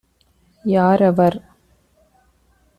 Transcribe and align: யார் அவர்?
யார் 0.65 1.03
அவர்? 1.03 1.37